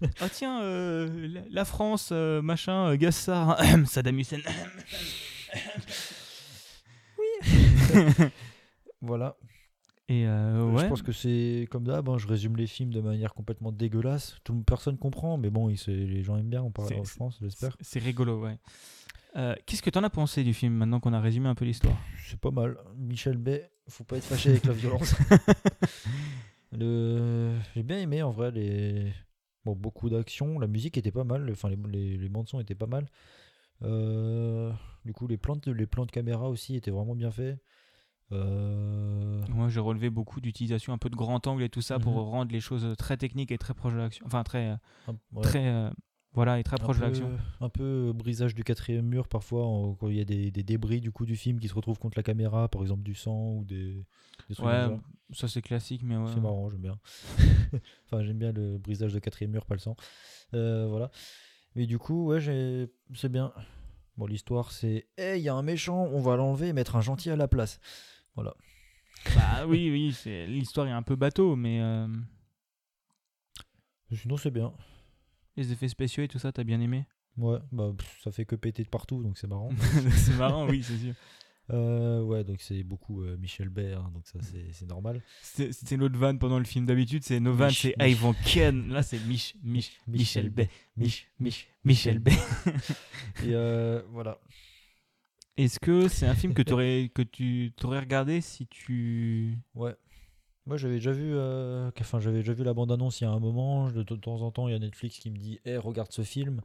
[0.03, 3.59] oh tiens, euh, la, France, euh, machin, Gassard.
[3.87, 4.41] Saddam Hussein.
[9.03, 9.37] Voilà.
[10.11, 10.83] Et euh, ouais.
[10.83, 14.39] Je pense que c'est comme d'hab, hein, je résume les films de manière complètement dégueulasse.
[14.43, 17.77] Tout, personne comprend, mais bon, il les gens aiment bien, on parle, je pense, j'espère.
[17.81, 18.59] C'est rigolo, ouais.
[19.37, 21.97] Euh, Qu'est-ce que t'en as pensé du film maintenant qu'on a résumé un peu l'histoire?
[22.27, 22.77] C'est pas mal.
[22.97, 25.15] Michel Bay, faut pas être fâché avec la violence.
[26.73, 27.57] Le...
[27.77, 29.13] J'ai bien aimé en vrai les...
[29.65, 30.59] bon, beaucoup d'action.
[30.59, 33.07] La musique était pas mal, enfin les, les, les bandes son étaient pas mal.
[33.83, 34.73] Euh,
[35.05, 37.59] Du coup, les plans, de, les plans de caméra aussi étaient vraiment bien faits.
[38.33, 42.13] Euh, Moi, j'ai relevé beaucoup d'utilisation un peu de grand angle et tout ça pour
[42.15, 42.19] Mhm.
[42.31, 44.25] rendre les choses très techniques et très proches de l'action.
[44.27, 45.43] Enfin, très, euh, ouais.
[45.43, 45.91] très, euh,
[46.33, 47.33] voilà, et très proche de l'action.
[47.61, 51.01] Un peu brisage du quatrième mur parfois en- quand il y a des, des débris
[51.01, 53.65] du coup du film qui se retrouvent contre la caméra, par exemple du sang ou
[53.65, 53.95] des,
[54.49, 54.97] des trucs Ouais,
[55.33, 55.49] ça.
[55.49, 56.31] c'est classique, mais ouais.
[56.33, 56.99] C'est marrant, j'aime bien.
[58.07, 59.97] enfin, j'aime bien le brisage de quatrième mur, pas le sang.
[60.55, 61.11] Euh, voilà.
[61.75, 62.41] Mais du coup, ouais,
[63.15, 63.53] c'est bien.
[64.17, 67.01] Bon, l'histoire, c'est Hey, il y a un méchant, on va l'enlever et mettre un
[67.01, 67.81] gentil à la place.
[68.35, 68.55] Voilà.
[69.35, 72.07] Bah oui, oui, c'est- l'histoire est un peu bateau, mais euh,
[74.13, 74.73] Sinon, c'est bien.
[75.57, 77.07] les effets spéciaux et tout ça, t'as bien aimé?
[77.37, 79.71] Ouais, bah, pff, ça fait que péter de partout, donc c'est marrant.
[80.17, 81.15] C'est marrant, oui, c'est sûr.
[81.71, 85.23] Euh, ouais, donc c'est beaucoup euh, Michel Bay, hein, donc ça, c'est, c'est normal.
[85.41, 88.89] C'était c'était notre van pendant le film d'habitude, c'est nos vannes, Mich- c'est vont Ken.
[88.89, 90.69] Là, c'est Mich, Mich, Michel Bay.
[90.97, 92.33] Mich, Mich, Michel Bay.
[93.45, 94.41] Et euh, voilà.
[95.57, 99.59] Est-ce que c'est un film que, t'aurais- que tu t'aurais regardé si tu.
[99.75, 99.95] Ouais.
[100.67, 103.41] Moi, j'avais déjà vu, euh, enfin, j'avais déjà vu la bande-annonce il y a un
[103.41, 103.89] moment.
[103.89, 106.13] Je- De, de temps en temps, il y a Netflix qui me dit, hey, regarde
[106.13, 106.61] ce film.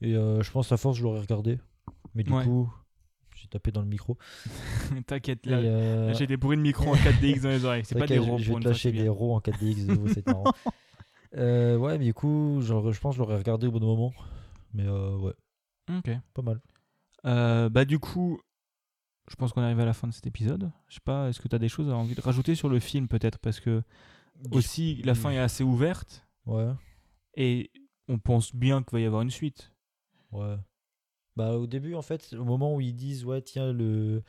[0.00, 1.58] Et euh, je pense à force, je l'aurais regardé.
[2.14, 2.44] Mais du Ouais.
[2.44, 2.70] coup,
[3.34, 4.18] j'ai tapé dans le micro.
[5.06, 7.84] T'inquiète, là, euh, là, j'ai des bruits de micro en 4DX dans les oreilles.
[7.84, 10.26] C'est pas des ronds Je vais te lâcher des roues en 4DX, de vous, c'est
[10.26, 10.44] marrant.
[11.36, 14.14] Euh, ouais, mais du coup, genre, je pense que je l'aurais regardé au bon moment.
[14.72, 15.32] Mais ouais,
[15.90, 16.10] Ok.
[16.32, 16.60] pas mal.
[17.26, 18.40] Euh, bah du coup,
[19.30, 20.70] je pense qu'on arrive à la fin de cet épisode.
[20.88, 22.78] Je sais pas, est-ce que tu as des choses à envie de rajouter sur le
[22.80, 23.38] film peut-être?
[23.38, 23.82] Parce que
[24.50, 26.72] aussi la fin est assez ouverte Ouais,
[27.36, 27.70] et
[28.08, 29.72] on pense bien qu'il va y avoir une suite.
[30.32, 30.56] ouais.
[31.36, 34.22] Bah, au début, en fait, au moment où ils disent, ouais, tiens, le.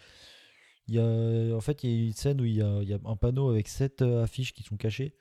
[0.88, 2.90] Il y a, en fait, il y a une scène où il y a, il
[2.90, 5.16] y a un panneau avec sept euh, affiches qui sont cachées.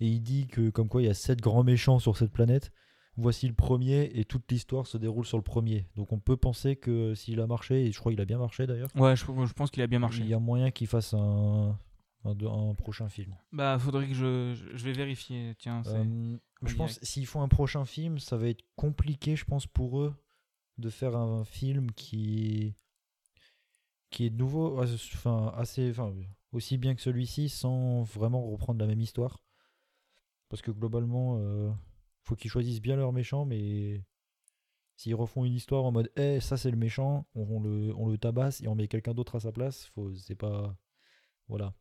[0.00, 2.72] Et il dit que, comme quoi, il y a sept grands méchants sur cette planète.
[3.20, 5.86] Voici le premier, et toute l'histoire se déroule sur le premier.
[5.96, 8.66] Donc, on peut penser que s'il a marché, et je crois qu'il a bien marché
[8.66, 10.20] d'ailleurs, Ouais, je, je pense qu'il a bien marché.
[10.22, 11.78] il y a moyen qu'il fasse un,
[12.24, 13.34] un, de- un prochain film.
[13.52, 15.54] Bah faudrait que je, je, vais vérifier.
[15.58, 19.44] Tiens, Euh, je en pense s'ils font un prochain film, ça va être compliqué, je
[19.44, 20.14] pense, pour eux
[20.78, 22.74] de faire un film qui
[24.10, 26.12] qui est nouveau, enfin assez, enfin
[26.52, 29.42] aussi bien que celui-ci, sans vraiment reprendre la même histoire.
[30.48, 31.70] Parce que globalement, euh,
[32.22, 34.02] faut qu'ils choisissent bien leur méchant, mais
[34.96, 38.18] s'ils refont une histoire en mode, eh, ça c'est le méchant, on, le, on le
[38.18, 40.76] tabasse et on met quelqu'un d'autre à sa place, c'est pas,
[41.48, 41.74] voilà.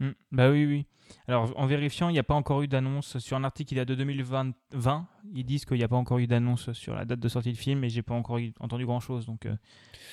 [0.00, 0.86] Hmm, Bah oui, oui.
[1.28, 3.88] Alors, en vérifiant, il n'y a pas encore eu d'annonce sur un article qui date
[3.88, 4.52] de 2020.
[4.72, 7.52] 20, ils disent qu'il n'y a pas encore eu d'annonce sur la date de sortie
[7.52, 9.26] du film et j'ai pas encore eu- entendu grand chose.
[9.26, 9.54] Donc, euh,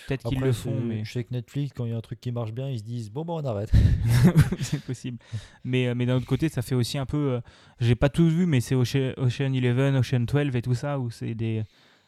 [0.08, 2.20] peut-être qu'ils le font, mais je sais que Netflix, quand il y a un truc
[2.20, 3.72] qui marche bien, ils se disent, bon, bah on arrête.
[4.60, 5.18] c'est possible.
[5.64, 7.18] Mais, euh, mais d'un autre côté, ça fait aussi un peu.
[7.34, 7.42] euh,
[7.80, 11.10] j'ai pas tout vu, mais c'est Ocean, Ocean 11, Ocean 12 et tout ça, où
[11.10, 11.64] c'est des.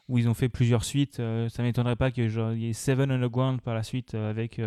[0.09, 1.19] où ils ont fait plusieurs suites.
[1.21, 2.29] euh, ça m'étonnerait pas qu'il
[2.59, 4.59] y ait Seven Underground par la suite euh, avec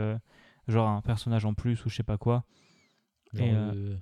[0.66, 2.44] genre un personnage en plus ou je sais pas quoi.
[3.34, 3.96] Genre, Et, euh,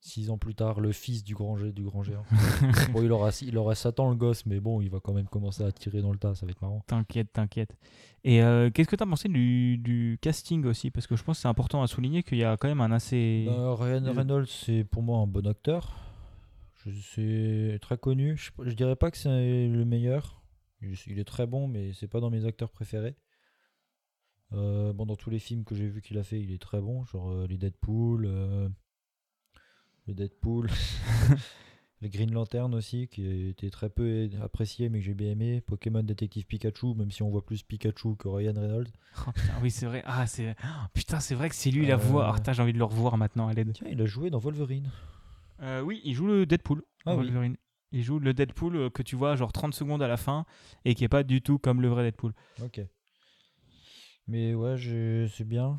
[0.00, 2.22] Six ans plus tard, le fils du grand, du grand géant.
[2.92, 5.64] bon, il aura, il aura Satan le gosse, mais bon, il va quand même commencer
[5.64, 6.84] à tirer dans le tas, ça va être marrant.
[6.86, 7.76] T'inquiète, t'inquiète.
[8.22, 10.92] Et euh, qu'est-ce que t'as pensé du, du casting aussi?
[10.92, 12.92] Parce que je pense que c'est important à souligner qu'il y a quand même un
[12.92, 13.46] assez.
[13.48, 15.96] Bah, Ryan Reynolds, c'est pour moi un bon acteur.
[16.84, 16.90] Je-
[17.72, 18.36] C'est très connu.
[18.36, 20.40] Je, je dirais pas que c'est le meilleur.
[20.82, 23.16] Il, il est très bon, mais c'est pas dans mes acteurs préférés.
[24.52, 26.80] Euh, bon, dans tous les films que j'ai vu qu'il a fait, il est très
[26.80, 27.04] bon.
[27.04, 28.68] Genre euh, les Deadpool, euh,
[30.06, 30.68] le Deadpool,
[32.00, 35.60] les Green Lantern aussi, qui était très peu apprécié, mais que j'ai bien aimé.
[35.60, 38.90] Pokémon Détective Pikachu, même si on voit plus Pikachu que Ryan Reynolds.
[39.26, 40.02] Oh, putain, oui, c'est vrai.
[40.04, 40.54] Ah, c'est.
[40.62, 42.28] oh, putain, c'est vrai que c'est lui la voix.
[42.28, 43.72] Ah, putain, j'ai envie de le revoir maintenant à l'aide.
[43.72, 44.90] Tiens, il a joué dans Wolverine.
[45.82, 46.82] Oui, il joue le Deadpool.
[47.06, 47.56] Ah oui.
[47.92, 50.44] Il joue le Deadpool que tu vois genre 30 secondes à la fin
[50.84, 52.34] et qui est pas du tout comme le vrai Deadpool.
[52.62, 52.80] Ok.
[54.28, 55.78] Mais ouais, je- c'est bien.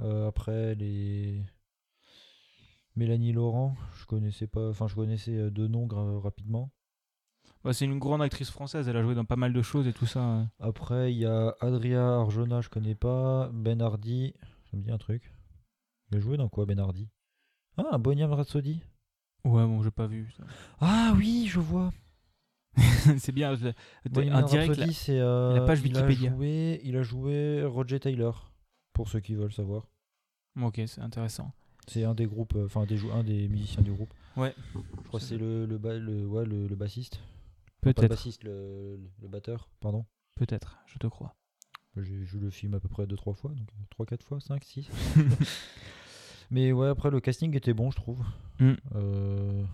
[0.00, 1.42] Euh, après, les.
[2.96, 4.68] Mélanie Laurent, je connaissais pas.
[4.70, 5.86] Enfin, je connaissais euh, deux noms
[6.20, 6.70] rapidement.
[7.64, 9.92] Bah, c'est une grande actrice française, elle a joué dans pas mal de choses et
[9.92, 10.46] tout ça.
[10.60, 13.50] Après, il y a Adria Arjona, je connais pas.
[13.52, 14.34] Ben Hardy,
[14.70, 15.32] ça me dit un truc.
[16.10, 17.08] Il a joué dans quoi, Ben Hardy?
[17.78, 18.80] Ah, Bohemian Rhapsody?
[19.44, 20.30] Ouais, bon, j'ai pas vu.
[20.36, 20.44] ça.
[20.80, 21.92] Ah oui, je vois.
[23.18, 23.54] c'est bien.
[23.54, 23.68] je-
[24.10, 24.70] Bohemian un direct.
[24.70, 25.18] Rhapsody, c'est.
[25.20, 26.30] euh, la page il a Wikipédia.
[26.30, 28.50] joué- il a joué Roger Taylor,
[28.92, 29.88] pour ceux qui veulent savoir.
[30.60, 31.52] Ok, c'est intéressant.
[31.86, 34.12] C'est un des groupes, euh, enfin des jou- un des musiciens du groupe.
[34.36, 34.54] Ouais.
[34.74, 37.20] Je crois que c'est le le, ba- le, ouais, le, le bassiste.
[37.82, 38.10] Pas le Peut-être.
[38.10, 40.06] bassiste, le, le batteur, pardon.
[40.36, 41.34] Peut-être, je te crois.
[41.96, 43.68] J'ai vu le film à peu près 2-3 fois, donc
[44.08, 44.88] 3-4 fois, 5, 6.
[46.50, 48.20] Mais ouais, après le casting était bon, je trouve.
[48.58, 48.72] Mm.
[48.94, 49.64] Euh,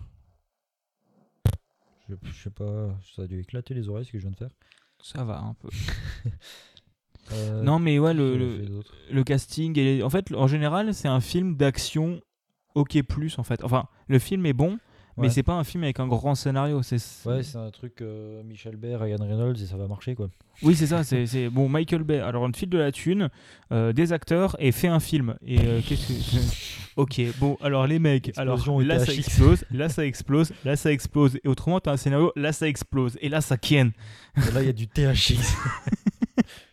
[2.23, 4.37] Je, je sais pas, ça a dû éclater les oreilles ce que je viens de
[4.37, 4.49] faire.
[5.01, 5.69] Ça va un peu.
[7.33, 8.35] Euh, non, mais ouais, le,
[9.09, 9.77] le, casting.
[9.79, 12.19] Et les- En fait, en général, c'est un film d'action
[12.75, 13.63] OK plus en fait.
[13.63, 14.79] Enfin, le film est bon,
[15.17, 16.81] mais c'est pas un film avec un grand scénario.
[16.83, 20.29] C'est Ouais, c'est un truc euh, Michel Bay, Ryan Reynolds et ça va marcher quoi.
[20.63, 21.03] Oui, c'est ça.
[21.03, 22.19] C'est c'est- bon, Michael Bay.
[22.19, 23.29] Alors, on te file de la thune,
[23.71, 25.35] euh, des acteurs et fait un film.
[25.45, 30.05] Et euh, qu'est-ce que Ok, bon, alors les mecs, alors là ça explose, là ça
[30.05, 31.39] explose, là ça explose.
[31.43, 33.17] Et autrement, t'as un scénario, là ça explose.
[33.21, 33.91] Et là ça ken.
[34.37, 35.35] Et là il y a du THX.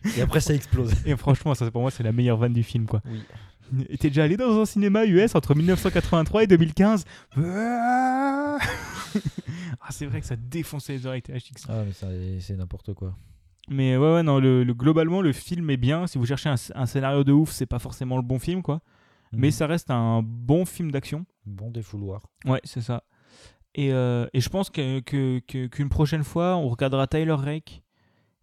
[0.17, 0.91] et après ça explose.
[1.05, 3.01] Et franchement, ça pour moi, c'est la meilleure vanne du film, quoi.
[3.09, 3.21] Oui.
[3.99, 7.05] T'es déjà allé dans un cinéma US entre 1983 et 2015
[9.81, 11.65] Ah, c'est vrai que ça défonçait les oreilles THX.
[11.69, 13.15] Ah mais c'est n'importe quoi.
[13.69, 16.07] Mais ouais, ouais, non, le, le- globalement, le film est bien.
[16.07, 18.81] Si vous cherchez un, un scénario de ouf, c'est pas forcément le bon film, quoi.
[19.31, 19.51] Mais Mhm.
[19.51, 21.25] ça reste un bon film d'action.
[21.45, 22.21] Bon défouloir.
[22.45, 23.03] Ouais, c'est ça.
[23.75, 27.83] Et, euh, et je pense que, que- que- qu'une prochaine fois, on regardera Tyler Rake.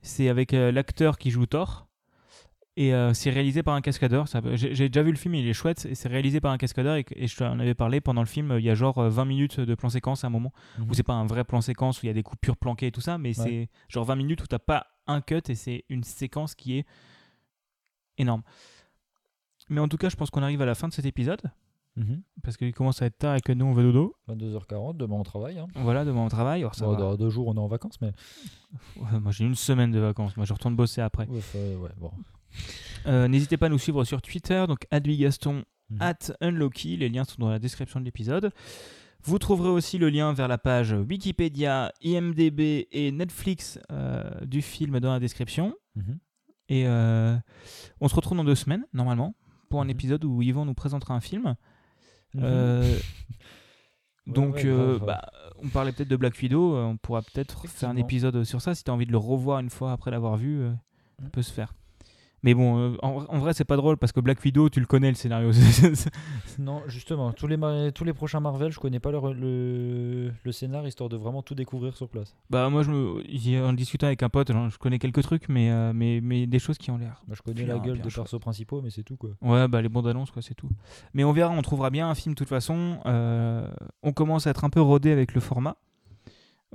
[0.03, 1.89] C'est avec euh, l'acteur qui joue Thor.
[2.79, 4.29] Et euh, c'est réalisé par un cascadeur.
[4.29, 5.87] Ça- J'ai déjà vu le film, il est chouette.
[5.87, 6.97] Et c'est réalisé par un cascadeur.
[6.97, 8.55] Et, et je t'en avais parlé pendant le film.
[8.59, 10.53] Il y a genre euh, 20 minutes de plan séquence à un moment.
[10.79, 10.91] Mhm.
[10.91, 12.93] Où c'est pas un vrai plan séquence où il y a des coupures planquées et
[12.93, 13.17] tout ça.
[13.17, 15.41] Mais c'est genre 20 minutes où t'as pas un cut.
[15.49, 16.87] Et c'est une séquence qui est
[18.19, 18.43] énorme.
[19.71, 21.41] Mais en tout cas, je pense qu'on arrive à la fin de cet épisode.
[21.97, 22.21] Mhm.
[22.43, 24.15] Parce qu'il commence à être tard et que nous, on va dodo.
[24.29, 25.59] 22h40, demain on travaille.
[25.59, 25.67] Hein.
[25.77, 26.61] Voilà, demain on travaille.
[26.61, 26.99] Alors, ça Bon, va.
[26.99, 28.13] dans deux jours on est en vacances, mais.
[28.97, 31.27] Ouais, moi j'ai une semaine de vacances, moi je retourne bosser après.
[31.27, 32.11] Ouais, ouais, bon.
[33.07, 35.99] Euh, N'hésitez pas à nous suivre sur Twitter, donc Gaston, Mhm.
[36.03, 38.51] at Unlocky, les liens sont dans la description de l'épisode.
[39.23, 44.99] Vous trouverez aussi le lien vers la page Wikipédia, IMDB et Netflix euh, du film
[45.01, 45.75] dans la description.
[45.95, 46.19] Mhm.
[46.69, 47.37] Et euh,
[48.01, 49.37] on se retrouve dans deux semaines, normalement,
[49.71, 49.91] pour un Mhm.
[49.91, 51.55] épisode où Yvan nous présentera un film.
[52.35, 52.43] Mhm.
[54.27, 55.23] Ouais, donc, ouais, bah,
[55.63, 56.77] on parlait peut-être de Black Widow.
[56.77, 58.75] On pourra peut-être faire un épisode sur ça.
[58.75, 60.63] Si tu as envie de le revoir une fois après l'avoir vu,
[61.21, 61.31] ça Mm.
[61.31, 61.73] peut se faire.
[62.47, 64.87] Mais bon, euh, en, en vrai, c'est pas drôle parce que Black Widow, tu le
[64.87, 65.51] connais le scénario.
[66.59, 67.59] Non, justement, tous les,
[67.93, 71.55] tous les prochains Marvel, je connais pas le, le, le scénar histoire de vraiment tout
[71.55, 72.35] découvrir sur place.
[72.49, 75.71] bah, moi, je me, en discutant avec un pote, genre, je connais quelques trucs, mais,
[75.71, 77.23] euh, mais, mais des choses qui ont l'air.
[77.27, 79.31] Moi, je connais la gueule des persos principaux, mais c'est tout quoi.
[79.43, 80.71] Ouais, bah les bandes annonces, quoi, c'est tout.
[81.15, 82.99] Mais on verra, on trouvera bien un film de toute façon.
[83.07, 83.69] Euh,
[84.03, 85.77] on commence à être un peu rodé avec le format.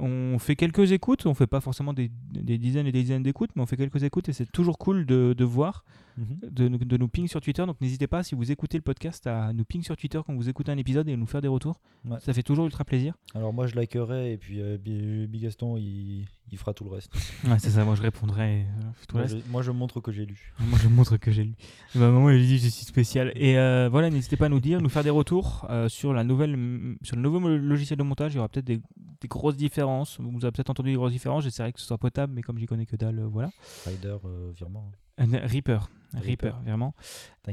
[0.01, 3.51] On fait quelques écoutes, on fait pas forcément des, des dizaines et des dizaines d'écoutes,
[3.55, 5.83] mais on fait quelques écoutes et c'est toujours cool de, de voir,
[6.17, 7.65] de, nous- de nous ping sur Twitter.
[7.65, 10.49] Donc n'hésitez pas, si vous écoutez le podcast, à nous ping sur Twitter quand vous
[10.49, 11.79] écoutez un épisode et à nous faire des retours.
[12.05, 12.17] Ouais.
[12.19, 13.13] Ça fait toujours ultra plaisir.
[13.35, 17.13] Alors moi je likerai et puis euh, Bi- Bigaston il, il fera tout le reste.
[17.47, 18.61] Ouais, c'est ça, moi je répondrai.
[18.61, 19.45] euh, tout le moi, reste.
[19.45, 20.53] je, moi, je montre que j'ai lu.
[20.59, 21.53] Moi, je montre que j'ai lu.
[21.95, 23.31] Bah, maman, elle dit je suis spécial.
[23.35, 26.23] Et euh, voilà, n'hésitez pas à nous dire, nous faire des retours euh, sur, la
[26.23, 26.57] nouvelle,
[27.03, 28.33] sur le nouveau logiciel de montage.
[28.33, 28.79] Il y aura peut-être des
[29.21, 29.90] des grosses différences.
[30.19, 31.43] Vous avez peut-être entendu des grosses différences.
[31.43, 33.51] J'essaierai que ce soit potable, mais comme j'y connais que dalle, euh, voilà.
[33.85, 34.91] Rider, euh, virement.
[35.19, 35.89] Euh, Reaper.
[36.13, 36.93] Reaper, vraiment.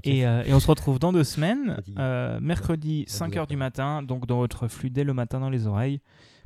[0.04, 4.02] Et, euh, et on se retrouve dans deux semaines, euh, mercredi Ouais, 5h du matin,
[4.02, 6.00] donc dans votre flux dès le matin dans les oreilles,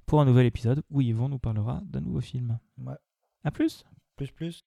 [0.07, 2.59] pour un nouvel épisode où Yvon nous parlera d'un nouveau film.
[2.79, 2.95] Ouais.
[3.45, 3.85] À plus
[4.17, 4.65] Plus, plus.